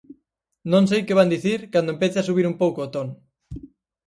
Non 0.71 0.83
sei 0.89 1.01
que 1.07 1.17
van 1.19 1.31
dicir 1.35 1.59
cando 1.73 1.93
empece 1.95 2.17
a 2.19 2.27
subir 2.29 2.45
un 2.51 2.55
pouco 2.61 2.79
o 2.85 2.91
ton. 2.95 3.07